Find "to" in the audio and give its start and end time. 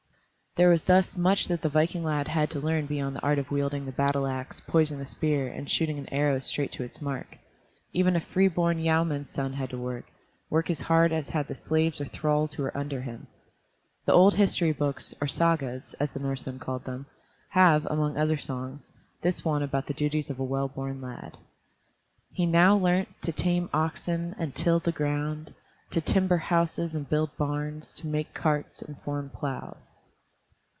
2.51-2.59, 6.73-6.83, 9.69-9.77, 23.21-23.31, 25.91-26.01, 27.93-28.05